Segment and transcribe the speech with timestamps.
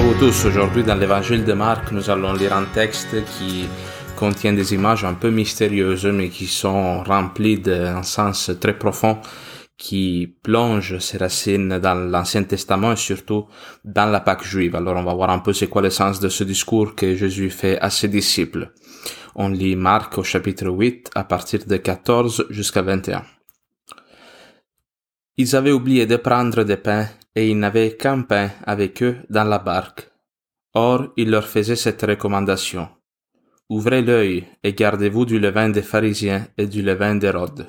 [0.00, 0.46] vous tous.
[0.46, 3.66] Aujourd'hui, dans l'évangile de Marc, nous allons lire un texte qui
[4.16, 9.18] contient des images un peu mystérieuses, mais qui sont remplies d'un sens très profond
[9.76, 13.46] qui plonge ses racines dans l'Ancien Testament et surtout
[13.84, 14.74] dans la Pâque juive.
[14.74, 17.50] Alors, on va voir un peu c'est quoi le sens de ce discours que Jésus
[17.50, 18.72] fait à ses disciples.
[19.36, 23.22] On lit Marc au chapitre 8 à partir de 14 jusqu'à 21.
[25.36, 29.44] Ils avaient oublié de prendre des pains et ils n'avaient qu'un pain avec eux dans
[29.44, 30.10] la barque.
[30.74, 32.88] Or, il leur faisait cette recommandation.
[33.68, 37.66] Ouvrez l'œil et gardez-vous du levain des pharisiens et du levain d'Hérode.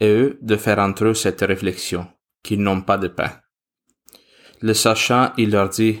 [0.00, 2.06] Et eux de faire entre eux cette réflexion,
[2.42, 3.30] qu'ils n'ont pas de pain.
[4.60, 6.00] Le sachant, il leur dit,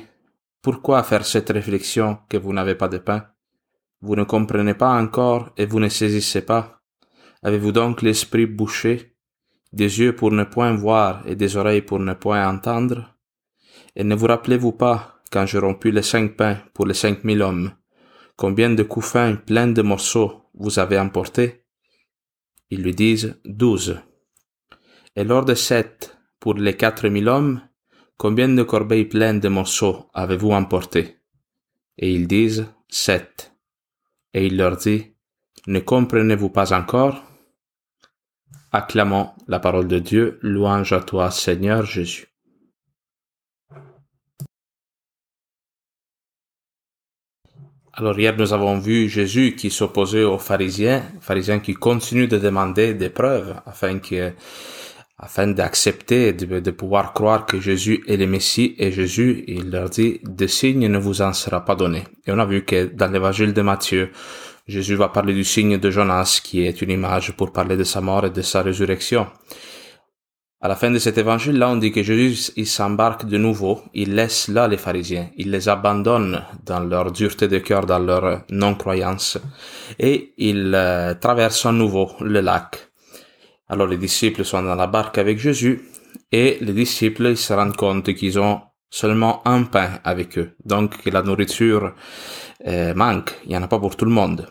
[0.62, 3.26] Pourquoi faire cette réflexion que vous n'avez pas de pain?
[4.00, 6.82] Vous ne comprenez pas encore et vous ne saisissez pas?
[7.42, 9.15] Avez-vous donc l'esprit bouché?
[9.76, 13.14] Des yeux pour ne point voir et des oreilles pour ne point entendre?
[13.94, 17.42] Et ne vous rappelez-vous pas, quand je rompus les cinq pains pour les cinq mille
[17.42, 17.72] hommes,
[18.36, 21.64] combien de couffins pleins de morceaux vous avez emportés?
[22.70, 24.00] Ils lui disent douze.
[25.14, 27.60] Et lors de sept pour les quatre mille hommes,
[28.16, 31.18] combien de corbeilles pleines de morceaux avez-vous emportés?
[31.98, 33.52] Et ils disent sept.
[34.32, 35.14] Et il leur dit,
[35.66, 37.22] ne comprenez-vous pas encore?
[38.76, 42.26] Acclamons la parole de Dieu, louange à toi Seigneur Jésus.
[47.94, 52.92] Alors hier nous avons vu Jésus qui s'opposait aux pharisiens, pharisiens qui continuent de demander
[52.92, 54.34] des preuves afin que
[55.18, 60.20] afin d'accepter, de, pouvoir croire que Jésus est le Messie, et Jésus, il leur dit,
[60.22, 62.04] de signes ne vous en sera pas donné.
[62.26, 64.10] Et on a vu que dans l'évangile de Matthieu,
[64.66, 68.00] Jésus va parler du signe de Jonas, qui est une image pour parler de sa
[68.00, 69.28] mort et de sa résurrection.
[70.60, 74.16] À la fin de cet évangile-là, on dit que Jésus, il s'embarque de nouveau, il
[74.16, 79.38] laisse là les pharisiens, il les abandonne dans leur dureté de cœur, dans leur non-croyance,
[80.00, 82.88] et il euh, traverse à nouveau le lac.
[83.68, 85.82] Alors les disciples sont dans la barque avec Jésus,
[86.32, 91.04] et les disciples ils se rendent compte qu'ils ont seulement un pain avec eux, donc
[91.06, 91.94] la nourriture
[92.66, 94.46] euh, manque, il n'y en a pas pour tout le monde.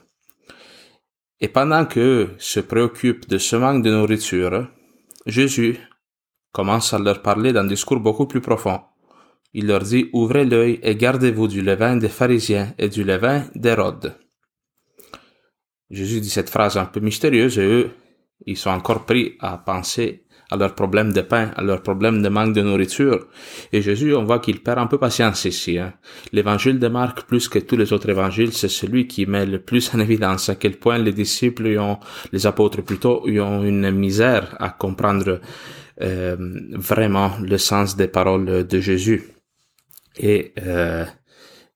[1.42, 4.68] Et pendant qu'eux se préoccupent de ce manque de nourriture,
[5.26, 5.78] Jésus
[6.52, 8.80] commence à leur parler d'un discours beaucoup plus profond.
[9.54, 14.16] Il leur dit, ouvrez l'œil et gardez-vous du levain des pharisiens et du levain d'Hérode.
[15.90, 17.92] Jésus dit cette phrase un peu mystérieuse et eux,
[18.46, 22.30] ils sont encore pris à penser à leurs problèmes de pain, à leurs problèmes de
[22.30, 23.28] manque de nourriture.
[23.74, 25.80] Et Jésus, on voit qu'il perd un peu patience ici.
[25.80, 25.94] Hein.
[26.32, 29.94] L'évangile de Marc, plus que tous les autres évangiles, c'est celui qui met le plus
[29.96, 31.98] en évidence à quel point les disciples ont,
[32.32, 35.42] les apôtres plutôt, ont une misère à comprendre
[36.02, 36.36] euh,
[36.74, 39.24] vraiment le sens des paroles de Jésus.
[40.18, 41.06] Et euh,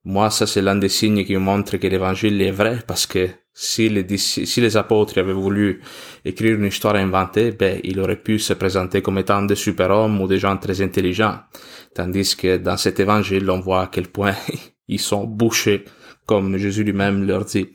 [0.10, 3.90] moi, ça c'est l'un des signes qui montre que l'évangile est vrai parce que si
[3.90, 5.82] les, si les apôtres avaient voulu
[6.26, 10.28] écrire une histoire inventée, ben, ils auraient pu se présenter comme étant des super-hommes ou
[10.28, 11.38] des gens très intelligents.
[11.94, 14.34] Tandis que dans cet évangile, on voit à quel point
[14.88, 15.86] ils sont bouchés,
[16.26, 17.68] comme Jésus lui-même leur dit.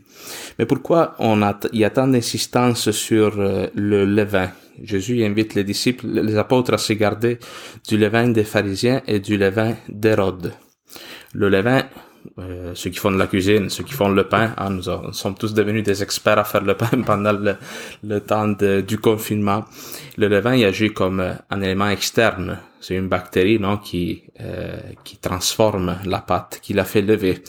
[0.59, 4.51] Mais pourquoi on a, il y a tant d'insistance sur euh, le levain?
[4.83, 7.39] Jésus invite les disciples, les apôtres à se garder
[7.87, 10.53] du levain des pharisiens et du levain d'Hérode.
[11.33, 11.85] Le levain,
[12.39, 14.55] euh, ceux qui font de la cuisine, ceux qui font le pain.
[14.57, 17.33] Hein, nous, sommes tous devenus des experts à faire le pain pendant
[18.03, 19.65] le, temps du confinement.
[20.17, 22.59] Le levain il agit comme euh, un élément externe.
[22.81, 27.43] C'est une bactérie non qui euh, qui transforme la pâte, qui la fait lever.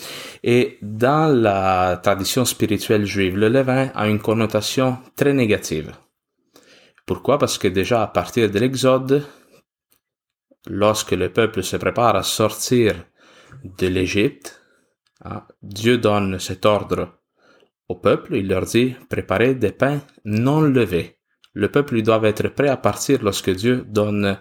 [0.43, 5.93] Et dans la tradition spirituelle juive, le levain a une connotation très négative.
[7.05, 7.37] Pourquoi?
[7.37, 9.25] Parce que déjà à partir de l'Exode,
[10.67, 12.95] lorsque le peuple se prépare à sortir
[13.63, 14.64] de l'Égypte, ah,
[15.61, 17.19] Dieu donne cet ordre
[17.87, 21.19] au peuple, il leur dit, préparez des pains non levés.
[21.53, 24.37] Le peuple doit être prêt à partir lorsque Dieu donne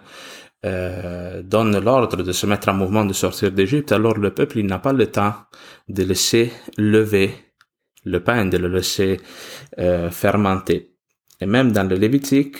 [0.65, 4.65] euh, donne l'ordre de se mettre en mouvement de sortir d'Égypte, alors le peuple il
[4.65, 5.35] n'a pas le temps
[5.87, 7.31] de laisser lever
[8.03, 9.19] le pain, de le laisser
[9.77, 10.95] euh, fermenter.
[11.39, 12.57] Et même dans le Lévitique,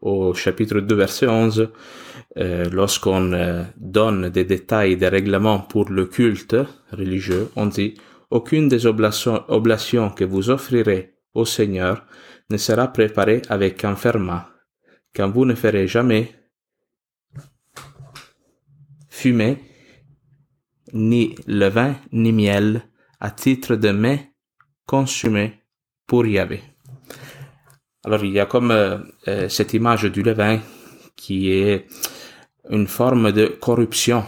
[0.00, 1.70] au chapitre 2, verset 11,
[2.36, 6.56] euh, lorsqu'on euh, donne des détails, des règlements pour le culte
[6.92, 7.94] religieux, on dit
[8.30, 12.04] aucune des oblations, que vous offrirez au Seigneur
[12.50, 14.42] ne sera préparée avec un ferment,
[15.14, 16.32] quand vous ne ferez jamais
[19.08, 19.58] fumer
[20.92, 22.82] ni levain ni miel
[23.20, 24.32] à titre de mets
[24.86, 25.54] consumés
[26.06, 26.62] pour Yahvé.
[28.08, 28.96] Alors il y a comme euh,
[29.28, 30.60] euh, cette image du levain
[31.14, 31.84] qui est
[32.70, 34.24] une forme de corruption.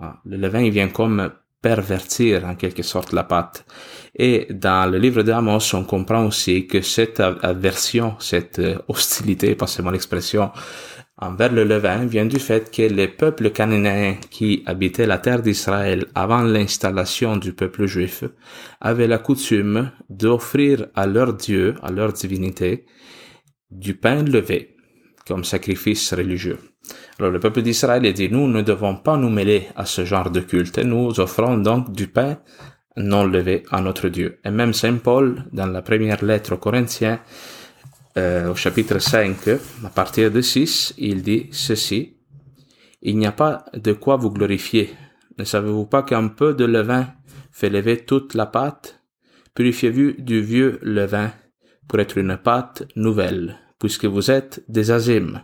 [0.00, 1.30] Ah, le levain il vient comme
[1.60, 3.66] pervertir en quelque sorte la pâte.
[4.16, 10.50] Et dans le livre d'Amos, on comprend aussi que cette aversion, cette hostilité, passez-moi l'expression,
[11.20, 16.06] envers le levain vient du fait que les peuples cananéens qui habitaient la terre d'Israël
[16.14, 18.24] avant l'installation du peuple juif
[18.80, 22.86] avaient la coutume d'offrir à leur Dieu, à leur divinité,
[23.70, 24.76] du pain levé
[25.26, 26.58] comme sacrifice religieux.
[27.18, 30.30] Alors le peuple d'Israël a dit, nous ne devons pas nous mêler à ce genre
[30.30, 32.38] de culte, nous offrons donc du pain
[32.96, 34.40] non levé à notre Dieu.
[34.44, 37.20] Et même Saint Paul, dans la première lettre aux Corinthiens,
[38.16, 39.36] euh, au chapitre 5,
[39.84, 42.16] à partir de 6, il dit ceci,
[43.02, 44.90] Il n'y a pas de quoi vous glorifier.
[45.38, 47.08] Ne savez-vous pas qu'un peu de levain
[47.52, 49.00] fait lever toute la pâte?
[49.54, 51.32] Purifiez-vous du vieux levain
[51.86, 55.42] pour être une pâte nouvelle, puisque vous êtes des azimes.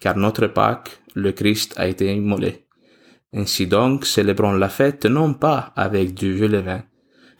[0.00, 2.66] Car notre Pâque, le Christ, a été immolé.
[3.32, 6.84] Ainsi donc, célébrons la fête non pas avec du vieux levain,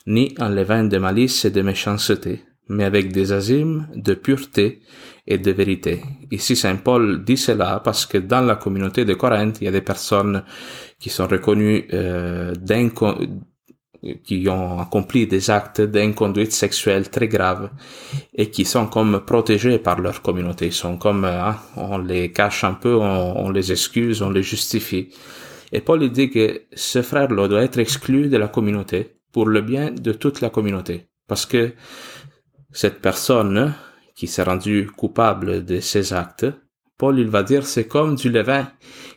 [0.06, 4.80] ni un levain de malice et de méchanceté, mais avec des azimes de pureté
[5.26, 6.02] et de vérité.
[6.30, 9.72] Ici, Saint Paul dit cela parce que dans la communauté de Corinthe, il y a
[9.72, 10.42] des personnes
[10.98, 12.54] qui sont reconnues euh,
[14.24, 17.70] qui ont accompli des actes d'inconduite sexuelle très graves
[18.34, 20.66] et qui sont comme protégés par leur communauté.
[20.66, 24.42] Ils sont comme, hein, on les cache un peu, on, on, les excuse, on les
[24.42, 25.08] justifie.
[25.72, 29.90] Et Paul dit que ce frère-là doit être exclu de la communauté pour le bien
[29.90, 31.08] de toute la communauté.
[31.26, 31.72] Parce que
[32.72, 33.74] cette personne
[34.14, 36.46] qui s'est rendue coupable de ces actes,
[36.96, 38.68] Paul il va dire c'est comme du levain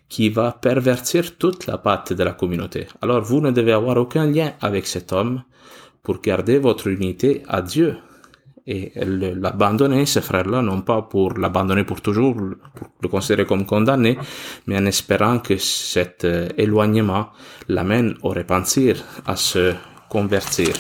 [0.08, 2.88] qui va pervertir toute la pâte de la communauté.
[3.02, 5.44] Alors vous ne devez avoir aucun lien avec cet homme
[6.04, 7.98] pour garder votre unité à Dieu
[8.68, 12.36] et l'abandonner, ce frère-là, non pas pour l'abandonner pour toujours,
[12.76, 14.18] pour le considérer comme condamné,
[14.68, 17.30] mais en espérant que cet euh, éloignement
[17.68, 19.74] l'amène au repentir, à se
[20.10, 20.74] convertir.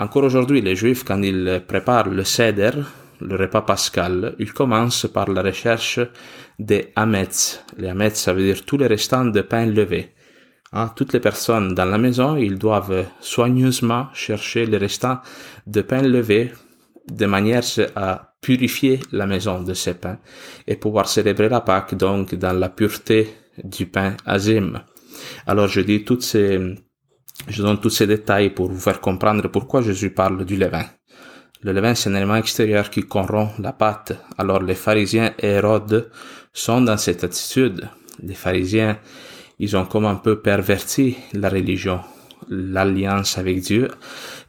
[0.00, 2.70] Encore aujourd'hui, les Juifs, quand ils préparent le Seder,
[3.20, 5.98] le repas pascal, ils commencent par la recherche
[6.60, 7.64] des Hametz.
[7.78, 10.14] Les Hametz, ça veut dire tous les restants de pain levé.
[10.72, 15.18] Hein, toutes les personnes dans la maison, ils doivent soigneusement chercher les restants
[15.66, 16.52] de pain levé
[17.10, 17.64] de manière
[17.96, 20.18] à purifier la maison de ces pains
[20.68, 23.34] et pouvoir célébrer la Pâque donc dans la pureté
[23.64, 24.80] du pain azim.
[25.46, 26.76] Alors je dis toutes ces
[27.46, 30.84] je donne tous ces détails pour vous faire comprendre pourquoi Jésus parle du levain.
[31.62, 34.12] Le levain, c'est un élément extérieur qui corrompt la pâte.
[34.36, 36.10] Alors les pharisiens et Hérode
[36.52, 37.88] sont dans cette attitude.
[38.22, 38.98] Les pharisiens,
[39.58, 42.00] ils ont comme un peu perverti la religion,
[42.48, 43.88] l'alliance avec Dieu,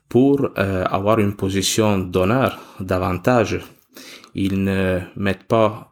[0.08, 3.60] pour euh, avoir une position d'honneur, d'avantage.
[4.36, 5.89] Ils ne mettent pas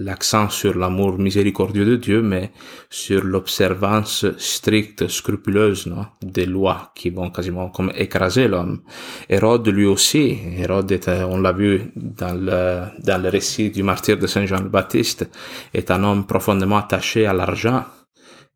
[0.00, 2.50] l'accent sur l'amour miséricordieux de Dieu, mais
[2.88, 8.82] sur l'observance stricte, scrupuleuse non, des lois qui vont quasiment comme écraser l'homme.
[9.28, 14.16] Hérode lui aussi, Hérode était, on l'a vu dans le, dans le récit du martyr
[14.16, 15.28] de Saint Jean le Baptiste,
[15.74, 17.84] est un homme profondément attaché à l'argent,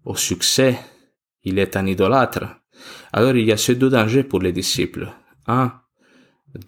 [0.05, 0.79] au succès,
[1.43, 2.45] il est un idolâtre.
[3.13, 5.09] Alors il y a ces deux dangers pour les disciples.
[5.47, 5.73] Un,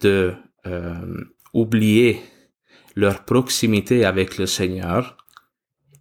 [0.01, 0.33] de
[0.65, 0.93] euh,
[1.53, 2.21] oublier
[2.97, 5.17] leur proximité avec le Seigneur.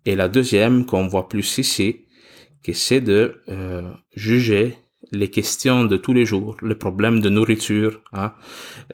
[0.06, 2.06] Et la deuxième qu'on voit plus ici,
[2.64, 3.82] que c'est de euh,
[4.14, 4.76] juger
[5.12, 8.32] les questions de tous les jours, les problèmes de nourriture, hein,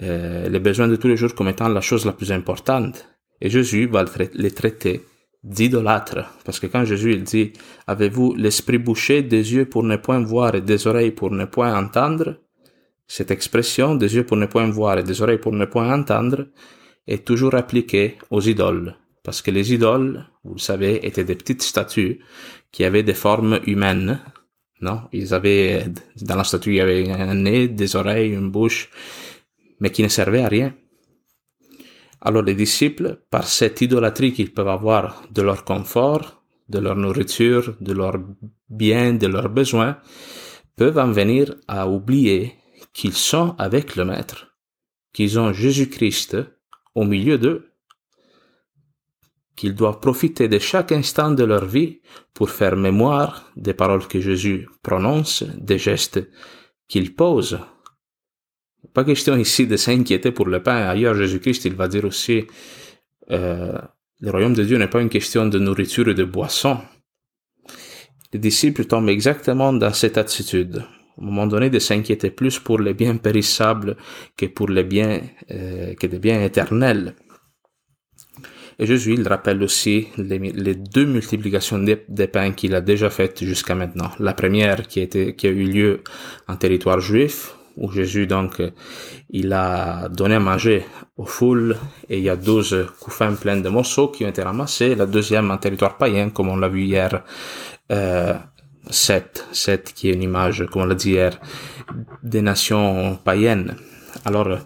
[0.02, 3.06] euh, les besoins de tous les jours comme étant la chose la plus importante.
[3.40, 4.04] Et Jésus va
[4.34, 5.02] les traiter
[5.44, 6.24] d'idolâtres.
[6.44, 7.52] Parce que quand Jésus il dit,
[7.86, 11.72] avez-vous l'esprit bouché, des yeux pour ne point voir et des oreilles pour ne point
[11.76, 12.40] entendre?
[13.06, 16.46] Cette expression, des yeux pour ne point voir et des oreilles pour ne point entendre,
[17.06, 21.62] est toujours appliqué aux idoles, parce que les idoles, vous le savez, étaient des petites
[21.62, 22.20] statues
[22.70, 24.20] qui avaient des formes humaines.
[24.80, 25.86] Non, ils avaient
[26.20, 28.90] dans la statue il y avait un nez, des oreilles, une bouche,
[29.80, 30.74] mais qui ne servaient à rien.
[32.20, 37.76] Alors les disciples, par cette idolâtrie qu'ils peuvent avoir de leur confort, de leur nourriture,
[37.80, 38.18] de leurs
[38.68, 39.98] biens, de leurs besoins,
[40.76, 42.54] peuvent en venir à oublier
[42.92, 44.56] qu'ils sont avec le Maître,
[45.12, 46.36] qu'ils ont Jésus-Christ
[46.94, 47.72] au milieu d'eux,
[49.56, 52.00] qu'ils doivent profiter de chaque instant de leur vie
[52.34, 56.20] pour faire mémoire des paroles que Jésus prononce, des gestes
[56.88, 57.58] qu'il pose.
[58.94, 60.88] Pas question ici de s'inquiéter pour le pain.
[60.88, 62.44] Ailleurs, Jésus-Christ, il va dire aussi,
[63.30, 63.78] euh,
[64.20, 66.78] le royaume de Dieu n'est pas une question de nourriture et de boisson.
[68.32, 70.84] Les disciples tombent exactement dans cette attitude
[71.20, 73.96] un moment donné de s'inquiéter plus pour les biens périssables
[74.36, 77.14] que pour les biens euh, que des biens éternels.
[78.78, 83.74] Et Jésus, il rappelle aussi les, deux multiplications des, pains qu'il a déjà faites jusqu'à
[83.74, 84.10] maintenant.
[84.18, 86.02] La première qui qui a eu lieu
[86.48, 88.60] en territoire juif, où Jésus donc
[89.30, 90.84] il a donné à manger
[91.16, 91.76] aux foules
[92.08, 94.94] et il y a douze couffins pleins de morceaux qui ont été ramassés.
[94.94, 97.24] La deuxième en territoire païen, comme on l'a vu hier,
[97.90, 98.34] euh,
[98.90, 101.38] sept, sept qui est une image, comme on l'a dit hier,
[102.22, 103.76] des nations païennes.
[104.24, 104.58] Alors,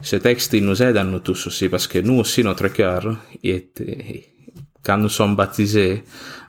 [0.00, 3.16] ce texte, il nous aide à nous tous aussi, parce que nous aussi, notre cœur,
[4.82, 6.04] quand nous sommes baptisés,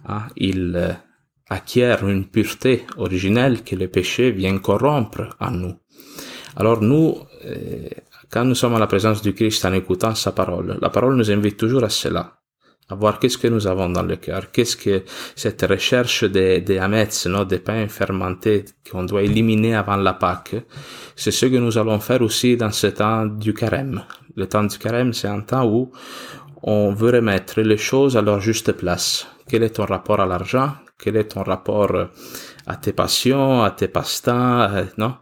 [0.07, 0.91] hein, il euh,
[1.49, 5.75] acquiert une pureté originelle que le péché vient corrompre en nous.
[6.55, 7.89] Alors nous, euh,
[8.29, 11.31] quand nous sommes à la présence du Christ en écoutant sa parole, la parole nous
[11.31, 12.39] invite toujours à cela,
[12.89, 15.03] à voir qu'est-ce que nous avons dans le cœur, qu'est-ce que
[15.35, 20.55] cette recherche des, des hametz, non, des pains fermentés qu'on doit éliminer avant la Pâque,
[21.15, 24.03] c'est ce que nous allons faire aussi dans ce temps du carême.
[24.35, 25.91] Le temps du carême, c'est un temps où
[26.61, 29.27] on veut remettre les choses à leur juste place.
[29.47, 30.73] Quel est ton rapport à l'argent?
[30.97, 31.91] Quel est ton rapport
[32.67, 35.15] à tes passions, à tes passe-temps, non?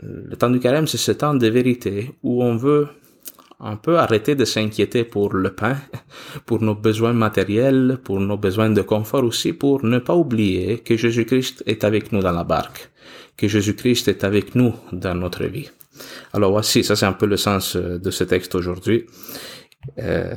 [0.00, 2.88] Le temps du carême, c'est ce temps de vérité où on veut
[3.60, 5.76] un peu arrêter de s'inquiéter pour le pain,
[6.46, 10.96] pour nos besoins matériels, pour nos besoins de confort aussi, pour ne pas oublier que
[10.96, 12.90] Jésus-Christ est avec nous dans la barque,
[13.36, 15.70] que Jésus-Christ est avec nous dans notre vie.
[16.32, 19.06] Alors voici, ça c'est un peu le sens euh, de ce texte aujourd'hui.
[19.98, 20.34] Euh,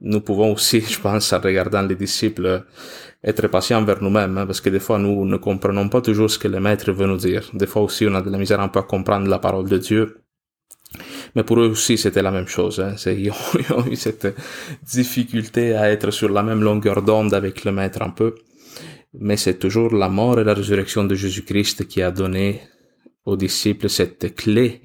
[0.00, 2.64] nous pouvons aussi, je pense, en regardant les disciples,
[3.22, 6.38] être patients envers nous-mêmes, hein, parce que des fois, nous ne comprenons pas toujours ce
[6.38, 7.48] que le maître veut nous dire.
[7.54, 9.78] Des fois aussi, on a de la misère un peu à comprendre la parole de
[9.78, 10.23] Dieu.
[11.34, 12.80] Mais pour eux aussi, c'était la même chose.
[12.80, 12.94] Hein.
[13.06, 14.34] Ils, ont, eu cette
[14.82, 18.34] difficulté à être sur la même longueur d'onde avec le maître un peu.
[19.18, 22.62] Mais c'est toujours la mort et la résurrection de Jésus-Christ qui a donné
[23.24, 24.82] aux disciples cette clé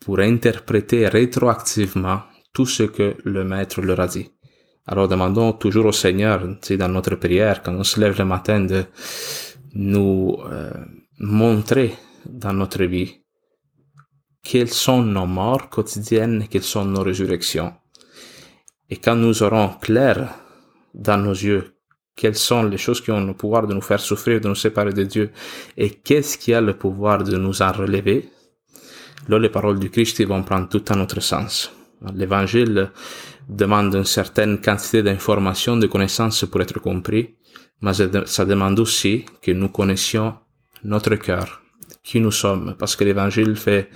[0.00, 2.20] pour interpréter rétroactivement
[2.52, 4.30] tout ce que le maître leur a dit.
[4.86, 8.60] Alors demandons toujours au Seigneur, tu dans notre prière, quand on se lève le matin,
[8.60, 8.84] de
[9.74, 10.72] nous euh,
[11.18, 11.92] montrer
[12.26, 13.20] dans notre vie
[14.50, 17.70] quelles sont nos morts quotidiennes quelles sont nos résurrections.
[18.88, 20.16] Et quand nous aurons clair
[20.94, 21.74] dans nos yeux
[22.16, 24.94] quelles sont les choses qui ont le pouvoir de nous faire souffrir, de nous séparer
[24.94, 25.30] de Dieu,
[25.76, 28.30] et qu'est-ce qui a le pouvoir de nous en relever,
[29.28, 31.70] là les paroles du Christ vont prendre tout un autre sens.
[32.14, 32.90] L'évangile
[33.50, 37.36] demande une certaine quantité d'informations, de connaissances pour être compris,
[37.82, 40.34] mais ça demande aussi que nous connaissions
[40.84, 41.60] notre cœur,
[42.02, 43.90] qui nous sommes, parce que l'évangile fait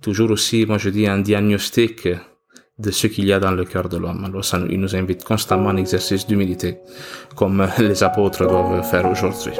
[0.00, 2.08] toujours aussi, moi je dis, un diagnostic
[2.78, 4.24] de ce qu'il y a dans le cœur de l'homme.
[4.24, 6.78] Alors ça, il nous invite constamment à un exercice d'humilité,
[7.34, 9.52] comme les apôtres doivent faire aujourd'hui.